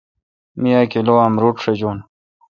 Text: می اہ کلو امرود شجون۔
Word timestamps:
می 0.61 0.69
اہ 0.77 0.83
کلو 0.91 1.15
امرود 1.25 1.55
شجون۔ 1.63 1.97